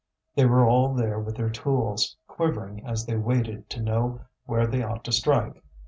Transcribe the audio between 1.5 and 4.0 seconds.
tools, quivering as they waited to